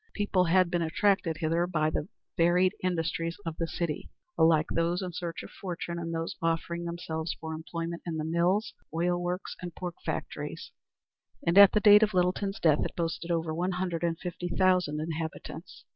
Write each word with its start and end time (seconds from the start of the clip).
People 0.15 0.45
had 0.45 0.71
been 0.71 0.81
attracted 0.81 1.37
thither 1.37 1.67
by 1.67 1.91
the 1.91 2.07
varied 2.35 2.73
industries 2.83 3.37
of 3.45 3.55
the 3.57 3.67
city 3.67 4.09
alike 4.35 4.65
those 4.73 5.03
in 5.03 5.13
search 5.13 5.43
of 5.43 5.51
fortune, 5.51 5.99
and 5.99 6.11
those 6.11 6.35
offering 6.41 6.85
themselves 6.85 7.35
for 7.39 7.53
employment 7.53 8.01
in 8.07 8.17
the 8.17 8.23
mills, 8.25 8.73
oil 8.91 9.21
works, 9.21 9.55
and 9.61 9.75
pork 9.75 9.93
factories; 10.03 10.71
and 11.45 11.55
at 11.55 11.73
the 11.73 11.79
date 11.79 12.01
of 12.01 12.15
Littleton's 12.15 12.59
death 12.59 12.83
it 12.83 12.95
boasted 12.95 13.29
over 13.29 13.53
one 13.53 13.73
hundred 13.73 14.01
and 14.03 14.17
fifty 14.17 14.47
thousand 14.49 14.99
inhabitants. 14.99 15.85